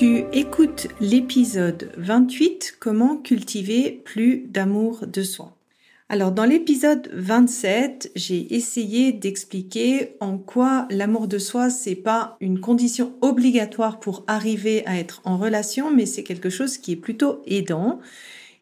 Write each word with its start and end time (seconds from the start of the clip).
Tu 0.00 0.24
écoutes 0.32 0.88
l'épisode 1.02 1.92
28 1.98 2.76
Comment 2.80 3.18
cultiver 3.18 4.00
plus 4.02 4.46
d'amour 4.48 5.06
de 5.06 5.22
soi. 5.22 5.54
Alors 6.08 6.32
dans 6.32 6.46
l'épisode 6.46 7.10
27, 7.12 8.10
j'ai 8.16 8.54
essayé 8.54 9.12
d'expliquer 9.12 10.16
en 10.20 10.38
quoi 10.38 10.88
l'amour 10.88 11.28
de 11.28 11.36
soi 11.36 11.68
c'est 11.68 11.96
pas 11.96 12.38
une 12.40 12.60
condition 12.60 13.12
obligatoire 13.20 14.00
pour 14.00 14.24
arriver 14.26 14.86
à 14.86 14.98
être 14.98 15.20
en 15.24 15.36
relation, 15.36 15.94
mais 15.94 16.06
c'est 16.06 16.24
quelque 16.24 16.48
chose 16.48 16.78
qui 16.78 16.92
est 16.92 16.96
plutôt 16.96 17.42
aidant. 17.46 18.00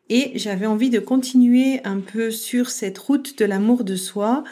Et 0.08 0.32
j'avais 0.34 0.66
envie 0.66 0.90
de 0.90 0.98
continuer 0.98 1.80
un 1.84 2.00
peu 2.00 2.32
sur 2.32 2.68
cette 2.68 2.98
route 2.98 3.38
de 3.38 3.44
l'amour 3.44 3.84
de 3.84 3.94
soi 3.94 4.42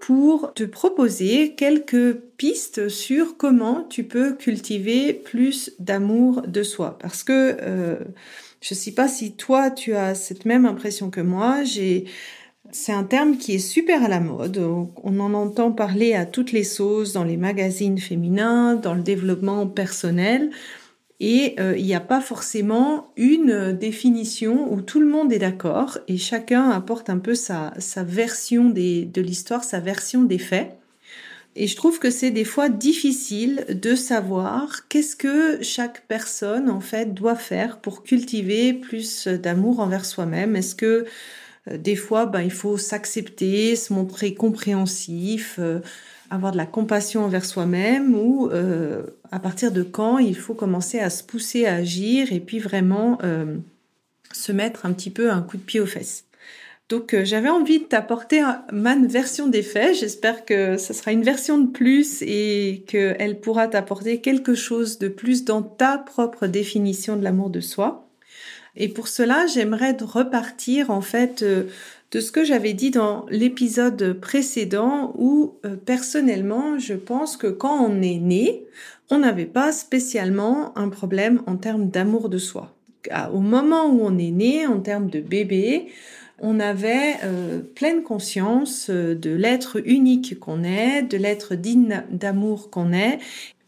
pour 0.00 0.54
te 0.54 0.64
proposer 0.64 1.54
quelques 1.54 2.14
pistes 2.14 2.88
sur 2.88 3.36
comment 3.36 3.84
tu 3.88 4.04
peux 4.04 4.32
cultiver 4.32 5.12
plus 5.12 5.72
d'amour 5.78 6.42
de 6.46 6.62
soi. 6.62 6.98
Parce 7.00 7.22
que 7.22 7.56
euh, 7.60 7.96
je 8.62 8.74
ne 8.74 8.78
sais 8.78 8.92
pas 8.92 9.08
si 9.08 9.32
toi 9.32 9.70
tu 9.70 9.94
as 9.94 10.14
cette 10.14 10.46
même 10.46 10.64
impression 10.64 11.10
que 11.10 11.20
moi. 11.20 11.58
C'est 12.72 12.92
un 12.92 13.04
terme 13.04 13.36
qui 13.36 13.54
est 13.54 13.58
super 13.58 14.02
à 14.02 14.08
la 14.08 14.20
mode. 14.20 14.58
On 14.58 15.20
en 15.20 15.34
entend 15.34 15.70
parler 15.70 16.14
à 16.14 16.24
toutes 16.24 16.52
les 16.52 16.64
sauces 16.64 17.12
dans 17.12 17.24
les 17.24 17.36
magazines 17.36 17.98
féminins, 17.98 18.76
dans 18.76 18.94
le 18.94 19.02
développement 19.02 19.66
personnel. 19.66 20.50
Et 21.20 21.54
euh, 21.60 21.76
il 21.76 21.84
n'y 21.84 21.94
a 21.94 22.00
pas 22.00 22.22
forcément 22.22 23.12
une 23.16 23.72
définition 23.72 24.72
où 24.72 24.80
tout 24.80 25.00
le 25.00 25.06
monde 25.06 25.32
est 25.32 25.38
d'accord 25.38 25.98
et 26.08 26.16
chacun 26.16 26.70
apporte 26.70 27.10
un 27.10 27.18
peu 27.18 27.34
sa, 27.34 27.74
version 27.98 28.70
de 28.70 29.20
l'histoire, 29.20 29.62
sa 29.62 29.80
version 29.80 30.22
des 30.22 30.38
faits. 30.38 30.76
Et 31.56 31.66
je 31.66 31.76
trouve 31.76 31.98
que 31.98 32.10
c'est 32.10 32.30
des 32.30 32.44
fois 32.44 32.68
difficile 32.68 33.66
de 33.68 33.94
savoir 33.94 34.88
qu'est-ce 34.88 35.16
que 35.16 35.62
chaque 35.62 36.06
personne 36.06 36.70
en 36.70 36.80
fait 36.80 37.12
doit 37.12 37.34
faire 37.34 37.80
pour 37.80 38.02
cultiver 38.02 38.72
plus 38.72 39.26
d'amour 39.26 39.80
envers 39.80 40.06
soi-même. 40.06 40.56
Est-ce 40.56 40.74
que 40.74 41.06
euh, 41.68 41.76
des 41.76 41.96
fois, 41.96 42.26
ben, 42.26 42.42
il 42.42 42.52
faut 42.52 42.78
s'accepter, 42.78 43.76
se 43.76 43.92
montrer 43.92 44.34
compréhensif, 44.34 45.56
euh, 45.58 45.80
avoir 46.30 46.52
de 46.52 46.56
la 46.56 46.66
compassion 46.66 47.24
envers 47.24 47.44
soi-même 47.44 48.14
ou 48.14 48.48
euh, 48.48 49.02
à 49.32 49.40
partir 49.40 49.72
de 49.72 49.82
quand 49.82 50.18
il 50.18 50.36
faut 50.36 50.54
commencer 50.54 51.00
à 51.00 51.10
se 51.10 51.24
pousser 51.24 51.66
à 51.66 51.74
agir 51.74 52.32
et 52.32 52.40
puis 52.40 52.60
vraiment 52.60 53.18
euh, 53.24 53.56
se 54.32 54.52
mettre 54.52 54.86
un 54.86 54.92
petit 54.92 55.10
peu 55.10 55.30
un 55.30 55.42
coup 55.42 55.56
de 55.56 55.62
pied 55.62 55.80
aux 55.80 55.86
fesses. 55.86 56.24
Donc 56.88 57.14
euh, 57.14 57.24
j'avais 57.24 57.48
envie 57.48 57.80
de 57.80 57.84
t'apporter 57.84 58.42
ma 58.72 58.96
version 58.96 59.48
des 59.48 59.62
faits. 59.62 59.96
J'espère 59.96 60.44
que 60.44 60.76
ce 60.76 60.92
sera 60.92 61.12
une 61.12 61.24
version 61.24 61.58
de 61.58 61.68
plus 61.68 62.22
et 62.22 62.84
qu'elle 62.86 63.40
pourra 63.40 63.66
t'apporter 63.66 64.20
quelque 64.20 64.54
chose 64.54 64.98
de 64.98 65.08
plus 65.08 65.44
dans 65.44 65.62
ta 65.62 65.98
propre 65.98 66.46
définition 66.46 67.16
de 67.16 67.24
l'amour 67.24 67.50
de 67.50 67.60
soi. 67.60 68.06
Et 68.76 68.88
pour 68.88 69.08
cela, 69.08 69.46
j'aimerais 69.46 69.96
repartir 70.00 70.90
en 70.90 71.00
fait 71.00 71.44
de 72.10 72.20
ce 72.20 72.32
que 72.32 72.44
j'avais 72.44 72.72
dit 72.72 72.90
dans 72.90 73.24
l'épisode 73.30 74.14
précédent 74.14 75.12
où 75.16 75.54
euh, 75.64 75.76
personnellement, 75.76 76.78
je 76.78 76.94
pense 76.94 77.36
que 77.36 77.46
quand 77.46 77.84
on 77.84 78.02
est 78.02 78.18
né, 78.18 78.64
on 79.10 79.18
n'avait 79.18 79.46
pas 79.46 79.72
spécialement 79.72 80.76
un 80.76 80.88
problème 80.88 81.42
en 81.46 81.56
termes 81.56 81.88
d'amour 81.88 82.28
de 82.28 82.38
soi. 82.38 82.74
Au 83.32 83.40
moment 83.40 83.86
où 83.86 84.00
on 84.02 84.18
est 84.18 84.30
né, 84.30 84.66
en 84.66 84.80
termes 84.80 85.08
de 85.08 85.20
bébé, 85.20 85.86
on 86.38 86.58
avait 86.58 87.14
euh, 87.24 87.60
pleine 87.60 88.02
conscience 88.02 88.88
euh, 88.90 89.14
de 89.14 89.30
l'être 89.30 89.80
unique 89.86 90.38
qu'on 90.40 90.64
est, 90.64 91.02
de 91.02 91.16
l'être 91.16 91.54
digne 91.54 92.02
d'amour 92.10 92.70
qu'on 92.70 92.92
est, 92.92 93.18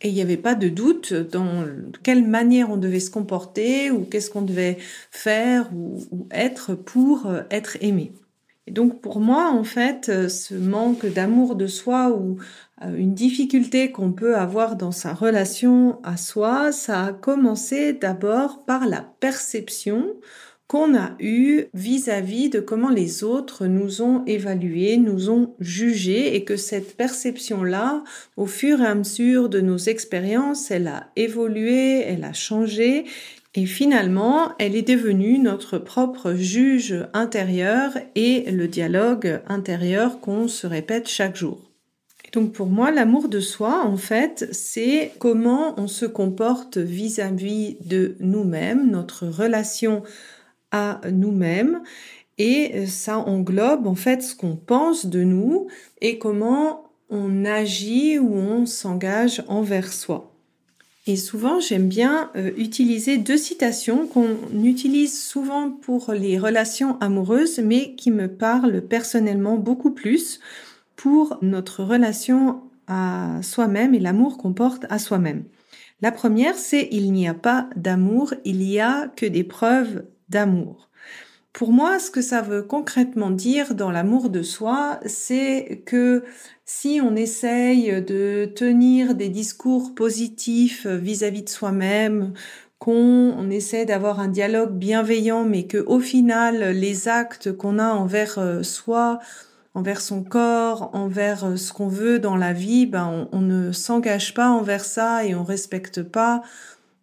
et 0.01 0.09
il 0.09 0.15
n'y 0.15 0.21
avait 0.21 0.37
pas 0.37 0.57
de 0.57 0.69
doute 0.69 1.15
dans 1.15 1.65
quelle 2.03 2.27
manière 2.27 2.71
on 2.71 2.77
devait 2.77 2.99
se 2.99 3.11
comporter 3.11 3.93
ou 3.93 4.01
qu'est-ce 4.01 4.31
qu'on 4.31 4.43
devait 4.43 4.79
faire 5.13 5.71
ou, 5.73 6.01
ou 6.11 6.27
être 6.33 6.75
pour 6.75 7.31
être 7.51 7.79
aimé. 7.81 8.11
Et 8.67 8.71
donc 8.71 9.01
pour 9.01 9.19
moi, 9.19 9.51
en 9.51 9.65
fait, 9.65 10.09
euh, 10.09 10.29
ce 10.29 10.55
manque 10.55 11.05
d'amour 11.07 11.57
de 11.57 11.67
soi 11.67 12.11
ou 12.11 12.39
euh, 12.83 12.95
une 12.97 13.15
difficulté 13.15 13.91
qu'on 13.91 14.13
peut 14.13 14.37
avoir 14.37 14.77
dans 14.77 14.93
sa 14.93 15.15
relation 15.15 15.99
à 16.05 16.17
soi, 16.17 16.71
ça 16.71 17.07
a 17.07 17.13
commencé 17.13 17.93
d'abord 17.93 18.65
par 18.65 18.87
la 18.87 19.01
perception 19.19 20.15
qu'on 20.69 20.97
a 20.97 21.11
eue 21.21 21.65
vis-à-vis 21.75 22.49
de 22.49 22.61
comment 22.61 22.89
les 22.89 23.25
autres 23.25 23.67
nous 23.67 24.01
ont 24.01 24.25
évalués, 24.27 24.97
nous 24.97 25.29
ont 25.29 25.55
jugés 25.59 26.35
et 26.35 26.45
que 26.45 26.57
cette 26.57 26.97
perception-là, 26.97 28.03
au 28.37 28.47
fur 28.47 28.81
et 28.81 28.87
à 28.87 28.95
mesure 28.95 29.51
de 29.51 29.61
nos 29.61 29.77
expériences, 29.77 30.71
elle 30.71 30.87
a 30.87 31.11
évolué, 31.15 32.01
elle 32.07 32.25
a 32.25 32.33
changé 32.33 33.05
et 33.55 33.67
finalement, 33.67 34.53
elle 34.59 34.75
est 34.75 34.89
devenue 34.89 35.39
notre 35.39 35.77
propre 35.77 36.33
juge 36.33 37.07
intérieur 37.13 37.93
et 38.15 38.51
le 38.51 38.67
dialogue 38.67 39.43
intérieur 39.47 40.21
qu'on 40.21 40.49
se 40.49 40.67
répète 40.67 41.07
chaque 41.07 41.37
jour. 41.37 41.61
donc 42.33 42.53
pour 42.53 42.69
moi, 42.69 42.91
l'amour 42.91 43.29
de 43.29 43.41
soi, 43.41 43.85
en 43.85 43.99
fait, 43.99 44.49
c'est 44.53 45.13
comment 45.19 45.79
on 45.79 45.87
se 45.87 46.07
comporte 46.07 46.79
vis-à-vis 46.79 47.77
de 47.85 48.17
nous-mêmes, 48.21 48.91
notre 48.91 49.27
relation 49.27 50.03
à 50.71 51.03
nous-mêmes. 51.11 51.83
Et 52.39 52.87
ça 52.87 53.19
englobe 53.19 53.87
en 53.87 53.95
fait 53.95 54.23
ce 54.23 54.35
qu'on 54.35 54.57
pense 54.57 55.05
de 55.05 55.23
nous 55.23 55.67
et 56.01 56.19
comment 56.19 56.91
on 57.11 57.45
agit 57.45 58.19
ou 58.19 58.35
on 58.35 58.65
s'engage 58.65 59.45
envers 59.47 59.93
soi. 59.93 60.32
Et 61.07 61.17
souvent, 61.17 61.59
j'aime 61.59 61.89
bien 61.89 62.31
euh, 62.37 62.53
utiliser 62.57 63.19
deux 63.19 63.37
citations 63.37 64.07
qu'on 64.07 64.37
utilise 64.63 65.21
souvent 65.21 65.71
pour 65.71 66.13
les 66.13 66.39
relations 66.39 66.97
amoureuses, 67.01 67.59
mais 67.59 67.95
qui 67.97 68.13
me 68.13 68.29
parlent 68.29 68.83
personnellement 68.83 69.57
beaucoup 69.57 69.91
plus 69.91 70.39
pour 70.95 71.39
notre 71.43 71.83
relation 71.83 72.63
à 72.87 73.41
soi-même 73.43 73.95
et 73.95 73.99
l'amour 73.99 74.39
qu'on 74.39 74.53
porte 74.53 74.87
à 74.91 75.01
soi-même. 75.01 75.43
La 76.03 76.13
première, 76.13 76.57
c'est 76.57 76.89
il 76.93 77.13
n'y 77.13 77.27
a 77.27 77.35
pas 77.35 77.69
d'amour, 77.75 78.35
il 78.45 78.63
y 78.63 78.79
a 78.79 79.09
que 79.09 79.27
des 79.27 79.45
preuves 79.45 80.05
d'amour. 80.29 80.89
Pour 81.53 81.73
moi, 81.73 81.99
ce 81.99 82.11
que 82.11 82.23
ça 82.23 82.41
veut 82.41 82.63
concrètement 82.63 83.31
dire 83.31 83.75
dans 83.75 83.91
l'amour 83.91 84.31
de 84.31 84.43
soi, 84.43 85.01
c'est 85.05 85.83
que 85.87 86.25
si 86.65 87.01
on 87.03 87.15
essaye 87.15 88.03
de 88.03 88.47
tenir 88.57 89.15
des 89.15 89.29
discours 89.29 89.95
positifs 89.95 90.87
vis-à-vis 90.87 91.43
de 91.43 91.51
soi-même, 91.51 92.33
qu'on 92.79 93.49
essaie 93.51 93.85
d'avoir 93.85 94.19
un 94.19 94.27
dialogue 94.27 94.73
bienveillant, 94.73 95.45
mais 95.45 95.69
que 95.69 95.79
au 95.87 96.01
final, 96.01 96.71
les 96.73 97.07
actes 97.07 97.53
qu'on 97.53 97.79
a 97.79 97.93
envers 97.93 98.39
euh, 98.39 98.65
soi, 98.65 99.21
envers 99.75 100.01
son 100.01 100.25
corps, 100.25 100.91
envers 100.93 101.45
euh, 101.45 101.57
ce 101.57 101.73
qu'on 101.73 101.87
veut 101.87 102.19
dans 102.19 102.37
la 102.37 102.53
vie, 102.53 102.87
ben 102.87 103.29
on, 103.31 103.41
ne 103.41 103.71
s'engage 103.71 104.35
pas 104.35 104.49
envers 104.49 104.85
ça 104.85 105.25
et 105.25 105.35
on 105.37 105.45
respecte 105.45 106.03
pas 106.03 106.43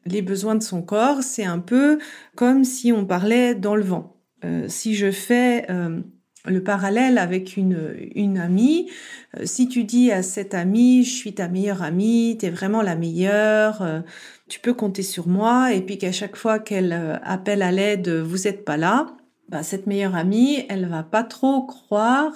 les 0.06 0.22
besoins 0.22 0.56
de 0.56 0.64
son 0.64 0.82
corps. 0.82 1.24
C'est 1.24 1.46
un 1.46 1.60
peu 1.60 2.00
comme 2.36 2.66
si 2.66 2.92
on 2.92 3.06
parlait 3.06 3.56
dans 3.56 3.78
le 3.78 3.84
vent. 3.84 4.19
Euh, 4.46 4.66
si 4.68 4.96
je 4.96 5.12
fais 5.12 5.66
euh, 5.70 6.02
le 6.46 6.64
parallèle 6.64 7.18
avec 7.18 7.58
une, 7.58 8.38
amie, 8.38 8.90
euh, 9.38 9.46
si 9.46 9.68
tu 9.68 9.84
dis 9.84 10.12
à 10.12 10.24
cette 10.24 10.54
amie, 10.54 11.04
je 11.04 11.14
suis 11.14 11.34
ta 11.34 11.48
meilleure 11.48 11.84
amie, 11.84 12.38
tu 12.40 12.46
es 12.46 12.50
vraiment 12.50 12.82
la 12.82 12.96
meilleure, 12.96 14.04
tu 14.48 14.60
peux 14.60 14.74
compter 14.74 15.04
sur 15.04 15.28
moi, 15.28 15.74
et 15.74 15.82
puis 15.82 15.98
qu'à 15.98 16.12
chaque 16.12 16.36
fois 16.36 16.60
qu'elle 16.60 17.20
appelle 17.24 17.62
à 17.62 17.72
l'aide, 17.72 18.10
vous 18.10 18.38
n'êtes 18.46 18.66
pas 18.66 18.78
là, 18.78 19.08
bah, 19.50 19.64
cette 19.64 19.88
meilleure 19.88 20.16
amie, 20.16 20.66
elle 20.70 20.88
va 20.88 21.04
pas 21.04 21.24
trop 21.24 21.64
croire 21.66 22.32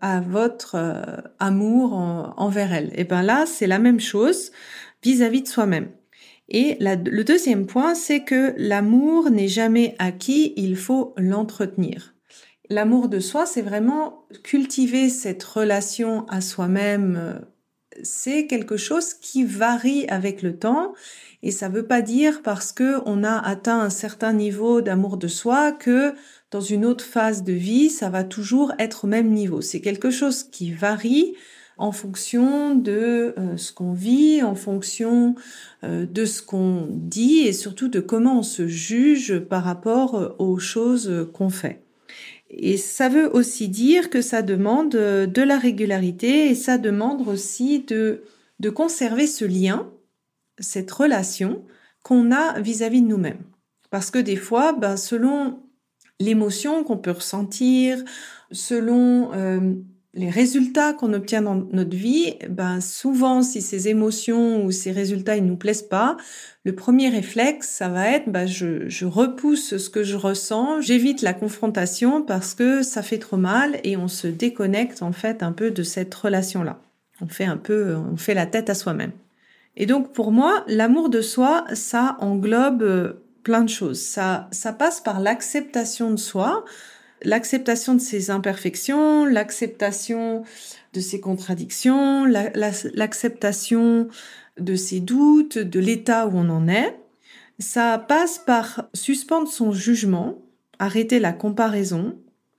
à 0.00 0.20
votre 0.20 0.76
amour 1.38 1.94
envers 2.36 2.72
elle. 2.72 2.92
Et 2.94 3.04
ben 3.04 3.22
là, 3.22 3.46
c'est 3.46 3.66
la 3.66 3.78
même 3.78 4.00
chose 4.00 4.52
vis-à-vis 5.02 5.42
de 5.42 5.48
soi-même. 5.48 5.88
Et 6.48 6.76
le 6.80 7.22
deuxième 7.22 7.66
point, 7.66 7.94
c'est 7.94 8.22
que 8.22 8.54
l'amour 8.56 9.30
n'est 9.30 9.48
jamais 9.48 9.94
acquis, 9.98 10.52
il 10.56 10.76
faut 10.76 11.14
l'entretenir. 11.16 12.14
L'amour 12.70 13.08
de 13.08 13.20
soi, 13.20 13.46
c'est 13.46 13.62
vraiment 13.62 14.26
cultiver 14.42 15.08
cette 15.08 15.44
relation 15.44 16.26
à 16.28 16.40
soi-même. 16.40 17.16
Euh, 17.18 17.38
c'est 18.02 18.46
quelque 18.46 18.76
chose 18.76 19.14
qui 19.14 19.44
varie 19.44 20.06
avec 20.08 20.42
le 20.42 20.58
temps 20.58 20.94
et 21.42 21.50
ça 21.50 21.68
ne 21.68 21.74
veut 21.74 21.86
pas 21.86 22.02
dire 22.02 22.42
parce 22.42 22.72
que 22.72 23.00
on 23.06 23.22
a 23.22 23.38
atteint 23.38 23.80
un 23.80 23.90
certain 23.90 24.32
niveau 24.32 24.80
d'amour 24.80 25.16
de 25.16 25.28
soi 25.28 25.72
que 25.72 26.14
dans 26.50 26.60
une 26.60 26.84
autre 26.84 27.04
phase 27.04 27.44
de 27.44 27.52
vie, 27.52 27.90
ça 27.90 28.08
va 28.08 28.24
toujours 28.24 28.72
être 28.78 29.04
au 29.04 29.08
même 29.08 29.30
niveau. 29.30 29.60
C'est 29.60 29.80
quelque 29.80 30.10
chose 30.10 30.42
qui 30.42 30.72
varie 30.72 31.34
en 31.76 31.92
fonction 31.92 32.74
de 32.74 33.34
euh, 33.36 33.56
ce 33.56 33.72
qu'on 33.72 33.92
vit, 33.92 34.42
en 34.42 34.54
fonction 34.54 35.34
euh, 35.82 36.06
de 36.06 36.24
ce 36.24 36.42
qu'on 36.42 36.86
dit 36.90 37.40
et 37.40 37.52
surtout 37.52 37.88
de 37.88 38.00
comment 38.00 38.38
on 38.38 38.42
se 38.42 38.68
juge 38.68 39.38
par 39.38 39.64
rapport 39.64 40.14
euh, 40.14 40.28
aux 40.38 40.58
choses 40.58 41.28
qu'on 41.32 41.50
fait. 41.50 41.80
Et 42.50 42.76
ça 42.76 43.08
veut 43.08 43.34
aussi 43.34 43.68
dire 43.68 44.10
que 44.10 44.20
ça 44.20 44.42
demande 44.42 44.90
de 44.90 45.42
la 45.42 45.58
régularité 45.58 46.50
et 46.50 46.54
ça 46.54 46.78
demande 46.78 47.26
aussi 47.26 47.80
de, 47.80 48.22
de 48.60 48.70
conserver 48.70 49.26
ce 49.26 49.44
lien, 49.44 49.90
cette 50.60 50.90
relation 50.92 51.64
qu'on 52.04 52.30
a 52.30 52.60
vis-à-vis 52.60 53.02
de 53.02 53.08
nous-mêmes. 53.08 53.42
Parce 53.90 54.12
que 54.12 54.20
des 54.20 54.36
fois, 54.36 54.72
ben, 54.72 54.96
selon 54.96 55.58
l'émotion 56.20 56.84
qu'on 56.84 56.98
peut 56.98 57.10
ressentir, 57.10 58.04
selon 58.52 59.32
les 60.14 60.30
résultats 60.30 60.92
qu'on 60.92 61.12
obtient 61.12 61.42
dans 61.42 61.54
notre 61.54 61.96
vie, 61.96 62.34
ben 62.48 62.80
souvent 62.80 63.42
si 63.42 63.60
ces 63.60 63.88
émotions 63.88 64.64
ou 64.64 64.70
ces 64.70 64.92
résultats 64.92 65.36
ils 65.36 65.44
nous 65.44 65.56
plaisent 65.56 65.82
pas, 65.82 66.16
le 66.64 66.74
premier 66.74 67.08
réflexe 67.08 67.68
ça 67.68 67.88
va 67.88 68.08
être 68.08 68.28
ben 68.28 68.46
je, 68.46 68.88
je 68.88 69.06
repousse 69.06 69.76
ce 69.76 69.90
que 69.90 70.02
je 70.02 70.16
ressens, 70.16 70.80
j'évite 70.80 71.22
la 71.22 71.34
confrontation 71.34 72.22
parce 72.22 72.54
que 72.54 72.82
ça 72.82 73.02
fait 73.02 73.18
trop 73.18 73.36
mal 73.36 73.80
et 73.82 73.96
on 73.96 74.08
se 74.08 74.26
déconnecte 74.26 75.02
en 75.02 75.12
fait 75.12 75.42
un 75.42 75.52
peu 75.52 75.70
de 75.70 75.82
cette 75.82 76.14
relation 76.14 76.62
là. 76.62 76.80
On 77.20 77.28
fait 77.28 77.44
un 77.44 77.56
peu, 77.56 77.94
on 77.94 78.16
fait 78.16 78.34
la 78.34 78.46
tête 78.46 78.68
à 78.70 78.74
soi-même. 78.74 79.12
Et 79.76 79.86
donc 79.86 80.12
pour 80.12 80.32
moi, 80.32 80.64
l'amour 80.66 81.08
de 81.08 81.20
soi, 81.20 81.64
ça 81.72 82.16
englobe 82.20 82.82
euh, 82.82 83.12
plein 83.44 83.62
de 83.62 83.68
choses. 83.68 84.00
Ça, 84.00 84.48
ça 84.50 84.72
passe 84.72 85.00
par 85.00 85.20
l'acceptation 85.20 86.10
de 86.10 86.16
soi, 86.16 86.64
l'acceptation 87.24 87.94
de 87.94 88.00
ses 88.00 88.30
imperfections, 88.30 89.24
l'acceptation 89.24 90.44
de 90.92 91.00
ses 91.00 91.20
contradictions, 91.20 92.24
l'acceptation 92.24 94.08
de 94.58 94.76
ses 94.76 95.00
doutes, 95.00 95.58
de 95.58 95.80
l'état 95.80 96.26
où 96.26 96.36
on 96.36 96.48
en 96.48 96.68
est. 96.68 96.96
Ça 97.58 97.98
passe 97.98 98.38
par 98.38 98.88
suspendre 98.94 99.48
son 99.48 99.72
jugement, 99.72 100.38
arrêter 100.78 101.18
la 101.18 101.32
comparaison. 101.32 102.16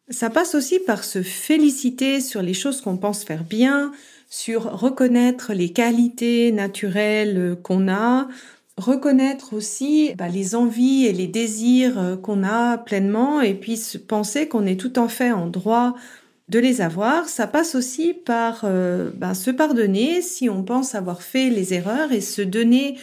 Ça 0.09 0.29
passe 0.29 0.55
aussi 0.55 0.79
par 0.79 1.03
se 1.03 1.23
féliciter 1.23 2.21
sur 2.21 2.41
les 2.41 2.53
choses 2.53 2.81
qu'on 2.81 2.97
pense 2.97 3.23
faire 3.23 3.43
bien, 3.43 3.91
sur 4.29 4.63
reconnaître 4.63 5.53
les 5.53 5.71
qualités 5.71 6.51
naturelles 6.51 7.57
qu'on 7.63 7.87
a, 7.87 8.27
reconnaître 8.77 9.53
aussi 9.53 10.13
bah, 10.17 10.27
les 10.27 10.55
envies 10.55 11.05
et 11.05 11.13
les 11.13 11.27
désirs 11.27 11.97
euh, 11.97 12.15
qu'on 12.17 12.43
a 12.43 12.77
pleinement 12.77 13.41
et 13.41 13.53
puis 13.53 13.81
penser 14.07 14.47
qu'on 14.47 14.65
est 14.65 14.79
tout 14.79 14.99
en 14.99 15.07
fait 15.07 15.31
en 15.31 15.47
droit 15.47 15.95
de 16.49 16.59
les 16.59 16.81
avoir. 16.81 17.29
Ça 17.29 17.47
passe 17.47 17.75
aussi 17.75 18.13
par 18.13 18.61
euh, 18.65 19.11
bah, 19.15 19.33
se 19.33 19.51
pardonner 19.51 20.21
si 20.21 20.49
on 20.49 20.63
pense 20.63 20.93
avoir 20.93 21.21
fait 21.21 21.49
les 21.49 21.73
erreurs 21.73 22.11
et 22.11 22.21
se 22.21 22.41
donner 22.41 22.97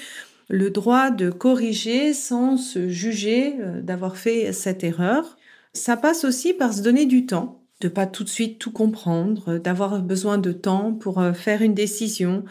le 0.48 0.70
droit 0.70 1.10
de 1.10 1.30
corriger 1.30 2.12
sans 2.12 2.56
se 2.58 2.88
juger 2.88 3.56
euh, 3.60 3.80
d'avoir 3.80 4.16
fait 4.16 4.52
cette 4.52 4.84
erreur. 4.84 5.38
Ça 5.72 5.96
passe 5.96 6.24
aussi 6.24 6.52
par 6.52 6.74
se 6.74 6.82
donner 6.82 7.06
du 7.06 7.24
temps, 7.24 7.62
de 7.80 7.88
pas 7.88 8.06
tout 8.06 8.24
de 8.24 8.28
suite 8.28 8.58
tout 8.58 8.72
comprendre, 8.72 9.56
d'avoir 9.56 10.02
besoin 10.02 10.36
de 10.36 10.52
temps 10.52 10.92
pour 10.92 11.24
faire 11.34 11.62
une 11.62 11.72
décision, 11.72 12.44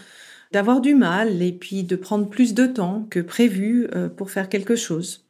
d'avoir 0.52 0.82
du 0.82 0.96
mal 0.96 1.42
et 1.42 1.52
puis 1.52 1.84
de 1.84 1.96
prendre 1.96 2.30
plus 2.30 2.54
de 2.54 2.66
temps 2.66 3.08
que 3.10 3.20
prévu 3.20 3.88
euh, 3.94 4.10
pour 4.10 4.32
faire 4.32 4.50
quelque 4.50 4.76
chose. 4.76 5.26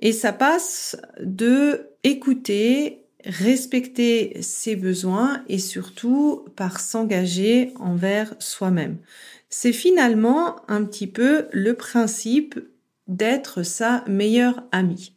Et 0.00 0.12
ça 0.12 0.32
passe 0.32 0.96
de 1.20 1.88
écouter, 2.04 3.04
respecter 3.24 4.40
ses 4.40 4.76
besoins 4.76 5.42
et 5.48 5.58
surtout 5.58 6.44
par 6.56 6.80
s'engager 6.80 7.72
envers 7.80 8.34
soi-même. 8.38 8.98
C'est 9.48 9.72
finalement 9.72 10.56
un 10.68 10.84
petit 10.84 11.06
peu 11.06 11.48
le 11.52 11.74
principe 11.74 12.60
d'être 13.06 13.62
sa 13.62 14.04
meilleure 14.06 14.62
amie. 14.70 15.14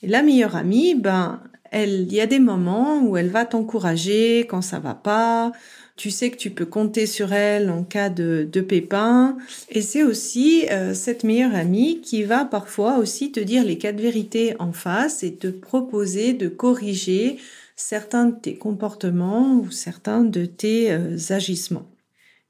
Et 0.00 0.06
la 0.06 0.22
meilleure 0.22 0.56
amie, 0.56 0.94
ben, 0.94 1.42
il 1.74 2.12
y 2.12 2.20
a 2.20 2.26
des 2.26 2.38
moments 2.38 3.02
où 3.02 3.16
elle 3.16 3.30
va 3.30 3.44
t'encourager 3.44 4.40
quand 4.48 4.62
ça 4.62 4.78
va 4.78 4.94
pas, 4.94 5.52
tu 5.96 6.10
sais 6.10 6.30
que 6.30 6.36
tu 6.36 6.50
peux 6.50 6.66
compter 6.66 7.06
sur 7.06 7.32
elle 7.32 7.70
en 7.70 7.84
cas 7.84 8.10
de, 8.10 8.48
de 8.50 8.60
pépin. 8.60 9.36
Et 9.70 9.80
c'est 9.82 10.02
aussi 10.02 10.66
euh, 10.70 10.94
cette 10.94 11.24
meilleure 11.24 11.54
amie 11.54 12.00
qui 12.00 12.24
va 12.24 12.44
parfois 12.44 12.98
aussi 12.98 13.32
te 13.32 13.40
dire 13.40 13.64
les 13.64 13.78
quatre 13.78 14.00
vérités 14.00 14.54
en 14.58 14.72
face 14.72 15.22
et 15.22 15.34
te 15.36 15.48
proposer 15.48 16.32
de 16.32 16.48
corriger 16.48 17.38
certains 17.76 18.26
de 18.26 18.36
tes 18.40 18.56
comportements 18.56 19.56
ou 19.56 19.70
certains 19.70 20.24
de 20.24 20.46
tes 20.46 20.92
euh, 20.92 21.16
agissements. 21.30 21.90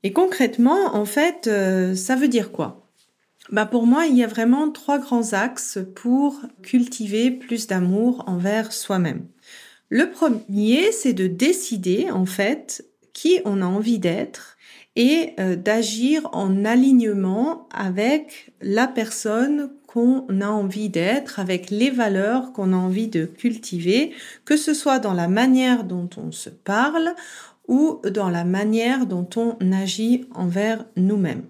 Et 0.02 0.12
concrètement, 0.12 0.94
en 0.94 1.06
fait, 1.06 1.46
euh, 1.46 1.94
ça 1.94 2.16
veut 2.16 2.28
dire 2.28 2.52
quoi? 2.52 2.83
Bah 3.50 3.66
pour 3.66 3.86
moi, 3.86 4.06
il 4.06 4.16
y 4.16 4.24
a 4.24 4.26
vraiment 4.26 4.70
trois 4.70 4.98
grands 4.98 5.32
axes 5.32 5.78
pour 5.94 6.40
cultiver 6.62 7.30
plus 7.30 7.66
d'amour 7.66 8.24
envers 8.26 8.72
soi-même. 8.72 9.26
Le 9.90 10.10
premier, 10.10 10.92
c'est 10.92 11.12
de 11.12 11.26
décider 11.26 12.10
en 12.10 12.24
fait 12.24 12.86
qui 13.12 13.40
on 13.44 13.60
a 13.60 13.66
envie 13.66 13.98
d'être 13.98 14.56
et 14.96 15.34
euh, 15.38 15.56
d'agir 15.56 16.28
en 16.32 16.64
alignement 16.64 17.68
avec 17.72 18.52
la 18.60 18.88
personne 18.88 19.70
qu'on 19.86 20.26
a 20.40 20.48
envie 20.48 20.88
d'être, 20.88 21.38
avec 21.38 21.70
les 21.70 21.90
valeurs 21.90 22.52
qu'on 22.52 22.72
a 22.72 22.76
envie 22.76 23.08
de 23.08 23.26
cultiver, 23.26 24.12
que 24.44 24.56
ce 24.56 24.74
soit 24.74 24.98
dans 24.98 25.14
la 25.14 25.28
manière 25.28 25.84
dont 25.84 26.10
on 26.16 26.32
se 26.32 26.50
parle 26.50 27.14
ou 27.68 28.00
dans 28.10 28.30
la 28.30 28.44
manière 28.44 29.06
dont 29.06 29.28
on 29.36 29.56
agit 29.72 30.26
envers 30.34 30.84
nous-mêmes. 30.96 31.44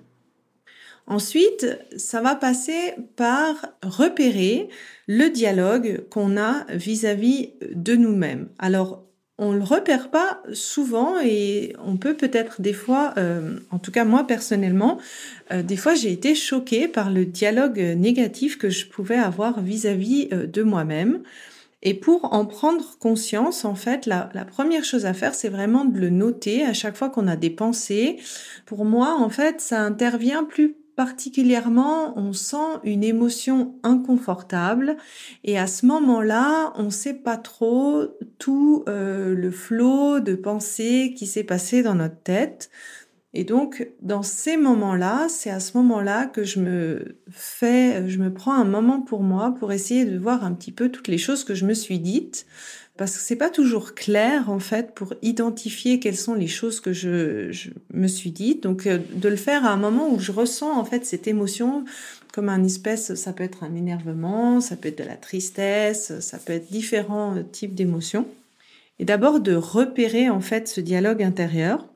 Ensuite, 1.07 1.67
ça 1.97 2.21
va 2.23 2.35
passer 2.35 2.95
par 3.17 3.67
repérer 3.83 4.69
le 5.07 5.29
dialogue 5.29 6.05
qu'on 6.09 6.39
a 6.39 6.65
vis-à-vis 6.71 7.51
de 7.75 7.95
nous-mêmes. 7.95 8.49
Alors, 8.59 9.05
on 9.37 9.53
le 9.53 9.63
repère 9.63 10.11
pas 10.11 10.43
souvent 10.53 11.17
et 11.21 11.75
on 11.85 11.97
peut 11.97 12.15
peut-être 12.15 12.63
des 12.63 12.73
fois, 12.73 13.15
euh, 13.19 13.59
en 13.71 13.79
tout 13.79 13.91
cas 13.91 14.05
moi 14.05 14.27
personnellement, 14.27 14.99
euh, 15.53 15.63
des 15.63 15.77
fois 15.77 15.95
j'ai 15.95 16.13
été 16.13 16.37
choquée 16.37 16.87
par 16.87 17.11
le 17.11 17.27
dialogue 17.27 17.81
négatif 17.81 18.57
que 18.57 18.71
je 18.71 18.87
pouvais 18.87 19.17
avoir 19.17 19.61
vis-à-vis 19.61 20.29
euh, 20.33 20.47
de 20.47 20.63
moi-même. 20.63 21.23
Et 21.87 21.93
pour 21.93 22.33
en 22.33 22.47
prendre 22.47 22.97
conscience, 22.99 23.67
en 23.67 23.75
fait, 23.75 24.07
la, 24.07 24.31
la 24.33 24.47
première 24.47 24.85
chose 24.85 25.05
à 25.05 25.13
faire, 25.13 25.35
c'est 25.35 25.51
vraiment 25.51 25.85
de 25.85 25.99
le 25.99 26.09
noter 26.09 26.65
à 26.65 26.73
chaque 26.73 26.97
fois 26.97 27.11
qu'on 27.11 27.29
a 27.29 27.37
des 27.37 27.51
pensées. 27.51 28.17
Pour 28.65 28.87
moi, 28.87 29.19
en 29.21 29.29
fait, 29.29 29.61
ça 29.61 29.83
intervient 29.83 30.45
plus 30.45 30.77
particulièrement, 30.97 32.17
on 32.19 32.33
sent 32.33 32.79
une 32.85 33.05
émotion 33.05 33.75
inconfortable 33.83 34.97
et 35.43 35.59
à 35.59 35.67
ce 35.67 35.87
moment-là, 35.87 36.73
on 36.77 36.85
ne 36.85 36.91
sait 36.91 37.15
pas 37.15 37.37
trop 37.37 38.05
tout 38.39 38.85
euh, 38.89 39.35
le 39.35 39.51
flot 39.51 40.21
de 40.21 40.35
pensées 40.35 41.15
qui 41.17 41.27
s'est 41.27 41.45
passé 41.45 41.83
dans 41.83 41.95
notre 41.95 42.21
tête. 42.23 42.71
Et 43.37 43.43
donc, 43.43 43.89
dans 44.01 44.23
ces 44.23 44.57
moments-là, 44.57 45.27
c'est 45.29 45.51
à 45.51 45.59
ce 45.59 45.77
moment-là 45.77 46.27
que 46.27 46.45
je 46.45 46.61
me 46.61 47.19
fais, 47.31 48.09
je 48.09 48.19
me 48.19 48.33
prends 48.33 48.55
un 48.55 48.65
moment 48.65 49.01
pour 49.01 49.25
moi 49.25 49.57
pour 49.59 49.73
essayer 49.73 50.05
de 50.05 50.17
voir 50.17 50.45
un 50.45 50.55
petit 50.55 50.71
peu 50.71 50.89
toutes 50.89 51.09
les 51.09 51.19
choses 51.19 51.43
que 51.43 51.55
je 51.55 51.67
me 51.67 51.75
suis 51.75 51.99
dites, 51.99 52.47
parce 52.97 53.17
que 53.17 53.23
c'est 53.23 53.37
pas 53.37 53.51
toujours 53.51 53.95
clair 53.95 54.51
en 54.51 54.61
fait 54.61 54.95
pour 54.95 55.15
identifier 55.23 55.99
quelles 55.99 56.17
sont 56.17 56.35
les 56.35 56.47
choses 56.47 56.81
que 56.81 56.93
je, 56.93 57.51
je 57.51 57.71
me 57.93 58.07
suis 58.07 58.31
dites. 58.31 58.63
Donc 58.63 58.87
euh, 58.87 58.99
de 59.15 59.29
le 59.29 59.37
faire 59.37 59.65
à 59.65 59.71
un 59.71 59.77
moment 59.77 60.09
où 60.13 60.21
je 60.21 60.31
ressens 60.31 60.79
en 60.79 60.85
fait 60.85 61.05
cette 61.05 61.27
émotion 61.27 61.85
comme 62.33 62.49
un 62.49 62.65
espèce, 62.65 63.15
ça 63.15 63.33
peut 63.33 63.45
être 63.45 63.63
un 63.63 63.75
énervement, 63.75 64.61
ça 64.61 64.77
peut 64.77 64.89
être 64.89 64.99
de 64.99 65.05
la 65.05 65.17
tristesse, 65.17 66.19
ça 66.21 66.39
peut 66.39 66.53
être 66.53 66.71
différents 66.71 67.37
types 67.53 67.75
d'émotions. 67.75 68.27
Et 68.99 69.05
d'abord 69.05 69.41
de 69.41 69.55
repérer 69.55 70.31
en 70.31 70.41
fait 70.41 70.69
ce 70.69 70.81
dialogue 70.81 71.23
intérieur 71.23 71.87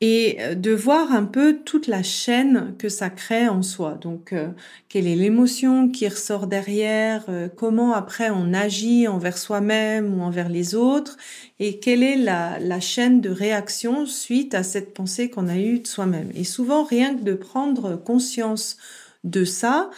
et 0.00 0.36
euh, 0.40 0.54
de 0.54 0.72
voir 0.72 1.12
un 1.12 1.24
peu 1.24 1.58
toute 1.64 1.86
la 1.86 2.02
chaîne 2.02 2.74
que 2.78 2.88
ça 2.88 3.08
crée 3.08 3.48
en 3.48 3.62
soi. 3.62 3.94
Donc, 4.00 4.32
euh, 4.32 4.48
quelle 4.88 5.06
est 5.06 5.16
l'émotion 5.16 5.88
qui 5.88 6.06
ressort 6.06 6.46
derrière, 6.46 7.24
euh, 7.28 7.48
comment 7.54 7.94
après 7.94 8.28
on 8.30 8.52
agit 8.52 9.08
envers 9.08 9.38
soi-même 9.38 10.18
ou 10.18 10.22
envers 10.22 10.48
les 10.50 10.74
autres, 10.74 11.16
et 11.60 11.78
quelle 11.78 12.02
est 12.02 12.16
la, 12.16 12.58
la, 12.58 12.80
chaîne 12.80 13.20
de 13.20 13.30
réaction 13.30 14.04
suite 14.06 14.54
à 14.54 14.62
cette 14.62 14.92
pensée 14.92 15.30
qu'on 15.30 15.48
a 15.48 15.56
eue 15.56 15.80
de 15.80 15.86
soi-même. 15.86 16.30
Et 16.34 16.44
souvent, 16.44 16.84
rien 16.84 17.14
que 17.14 17.22
de 17.22 17.34
prendre 17.34 17.96
conscience 17.96 18.76
de 19.24 19.44
ça, 19.44 19.90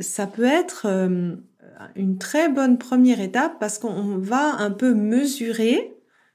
ça 0.00 0.26
peut 0.26 0.44
être 0.44 0.86
une 1.96 2.18
très 2.18 2.48
bonne 2.48 2.76
première 2.76 3.20
étape 3.20 3.58
parce 3.60 3.78
qu'on 3.78 4.18
va 4.18 4.56
un 4.58 4.70
peu 4.70 4.92
mesurer 4.92 5.93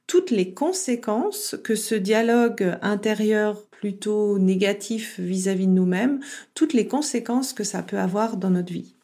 toutes 0.10 0.32
les 0.32 0.56
conséquences 0.56 1.56
que 1.64 1.76
ce 1.76 1.94
dialogue 1.94 2.76
intérieur 2.82 3.62
plutôt 3.70 4.40
négatif 4.40 5.20
vis-à-vis 5.20 5.68
de 5.68 5.72
nous-mêmes, 5.72 6.20
toutes 6.56 6.74
les 6.74 6.88
conséquences 6.88 7.54
que 7.54 7.64
ça 7.64 7.84
peut 7.84 8.00
avoir 8.00 8.36
dans 8.36 8.50
notre 8.50 8.74
vie. 8.74 8.96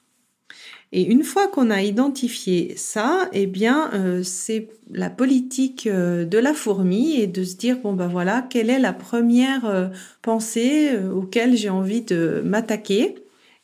Et 0.91 1.03
une 1.03 1.23
fois 1.23 1.47
qu'on 1.47 1.69
a 1.69 1.83
identifié 1.83 2.73
ça, 2.75 3.29
eh 3.33 3.45
bien, 3.45 3.91
euh, 3.93 4.23
c'est 4.23 4.69
la 4.91 5.11
politique 5.11 5.85
euh, 5.85 6.25
de 6.25 6.39
la 6.39 6.55
fourmi 6.55 7.19
et 7.19 7.27
de 7.27 7.43
se 7.43 7.55
dire 7.55 7.77
bon 7.77 7.93
ben 7.93 8.07
voilà, 8.07 8.41
quelle 8.49 8.71
est 8.71 8.79
la 8.79 8.93
première 8.93 9.65
euh, 9.65 9.87
pensée 10.23 10.97
auquel 11.13 11.55
j'ai 11.55 11.69
envie 11.69 12.01
de 12.01 12.41
m'attaquer 12.43 13.15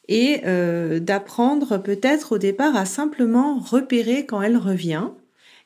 et 0.08 0.42
d'apprendre 1.00 1.78
peut-être 1.78 2.34
au 2.34 2.38
départ 2.38 2.76
à 2.76 2.84
simplement 2.84 3.60
repérer 3.60 4.26
quand 4.26 4.42
elle 4.42 4.58
revient 4.58 5.08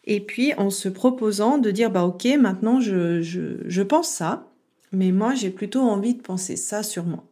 et 0.05 0.19
puis 0.19 0.53
en 0.55 0.69
se 0.69 0.89
proposant 0.89 1.57
de 1.57 1.71
dire 1.71 1.91
bah 1.91 2.03
ok 2.03 2.25
maintenant 2.39 2.79
je, 2.79 3.21
je, 3.21 3.57
je 3.65 3.81
pense 3.81 4.09
ça, 4.09 4.47
mais 4.91 5.11
moi 5.11 5.33
j'ai 5.35 5.49
plutôt 5.49 5.81
envie 5.81 6.15
de 6.15 6.21
penser 6.21 6.55
ça 6.55 6.83
sur 6.83 7.05
moi. 7.05 7.23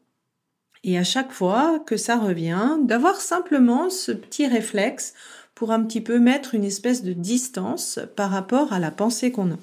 Et 0.83 0.97
à 0.97 1.03
chaque 1.03 1.31
fois 1.31 1.79
que 1.79 1.95
ça 1.95 2.17
revient, 2.17 2.77
d'avoir 2.81 3.21
simplement 3.21 3.89
ce 3.89 4.11
petit 4.11 4.47
réflexe 4.47 5.13
pour 5.55 5.71
un 5.71 5.83
petit 5.83 6.01
peu 6.01 6.19
mettre 6.19 6.55
une 6.55 6.65
espèce 6.65 7.03
de 7.03 7.13
distance 7.13 7.99
par 8.15 8.31
rapport 8.31 8.73
à 8.73 8.79
la 8.79 8.91
pensée 8.91 9.31
qu'on 9.31 9.51
a. 9.51 9.57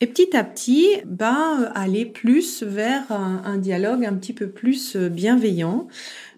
Et 0.00 0.06
petit 0.06 0.36
à 0.36 0.44
petit, 0.44 0.86
ben, 1.06 1.70
aller 1.74 2.04
plus 2.04 2.62
vers 2.62 3.10
un, 3.10 3.56
dialogue 3.56 4.04
un 4.04 4.12
petit 4.14 4.34
peu 4.34 4.48
plus 4.48 4.94
bienveillant. 4.94 5.88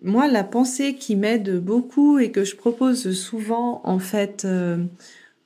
Moi, 0.03 0.29
la 0.29 0.45
pensée 0.45 0.95
qui 0.95 1.17
m'aide 1.17 1.59
beaucoup 1.59 2.21
et 2.21 2.31
que 2.31 2.45
je 2.45 2.55
propose 2.55 3.13
souvent, 3.13 3.81
en 3.83 3.99
fait, 3.99 4.45
euh, 4.45 4.79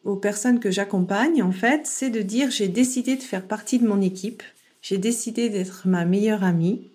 aux 0.05 0.17
personnes 0.17 0.61
que 0.61 0.71
j'accompagne, 0.71 1.43
en 1.43 1.53
fait, 1.53 1.87
c'est 1.87 2.11
de 2.11 2.23
dire 2.23 2.51
j'ai 2.51 2.69
décidé 2.69 3.17
de 3.17 3.23
faire 3.23 3.47
partie 3.47 3.79
de 3.79 3.87
mon 3.87 4.01
équipe, 4.01 4.43
j'ai 4.81 4.99
décidé 4.99 5.49
d'être 5.49 5.83
ma 5.87 6.05
meilleure 6.05 6.45
amie, 6.45 6.91